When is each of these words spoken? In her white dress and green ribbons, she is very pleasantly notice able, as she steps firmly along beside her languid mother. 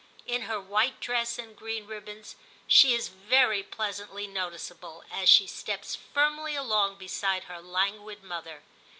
In 0.25 0.41
her 0.49 0.59
white 0.59 0.99
dress 0.99 1.37
and 1.37 1.55
green 1.55 1.85
ribbons, 1.85 2.35
she 2.65 2.95
is 2.95 3.09
very 3.09 3.61
pleasantly 3.61 4.25
notice 4.25 4.71
able, 4.71 5.03
as 5.11 5.29
she 5.29 5.45
steps 5.45 5.95
firmly 5.95 6.55
along 6.55 6.95
beside 6.97 7.43
her 7.43 7.61
languid 7.61 8.23
mother. 8.23 8.63